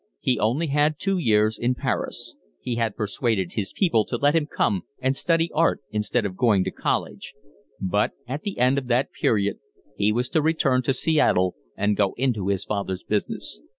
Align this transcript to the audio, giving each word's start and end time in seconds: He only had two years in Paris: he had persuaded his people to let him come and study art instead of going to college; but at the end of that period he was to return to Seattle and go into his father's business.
He 0.19 0.39
only 0.39 0.65
had 0.65 0.97
two 0.97 1.19
years 1.19 1.59
in 1.59 1.75
Paris: 1.75 2.33
he 2.59 2.77
had 2.77 2.95
persuaded 2.95 3.53
his 3.53 3.71
people 3.71 4.03
to 4.05 4.17
let 4.17 4.35
him 4.35 4.47
come 4.47 4.81
and 4.99 5.15
study 5.15 5.51
art 5.53 5.81
instead 5.91 6.25
of 6.25 6.35
going 6.35 6.63
to 6.63 6.71
college; 6.71 7.35
but 7.79 8.13
at 8.27 8.41
the 8.41 8.57
end 8.57 8.79
of 8.79 8.87
that 8.87 9.11
period 9.11 9.59
he 9.95 10.11
was 10.11 10.27
to 10.29 10.41
return 10.41 10.81
to 10.81 10.93
Seattle 10.95 11.55
and 11.77 11.95
go 11.95 12.15
into 12.17 12.47
his 12.47 12.65
father's 12.65 13.03
business. 13.03 13.61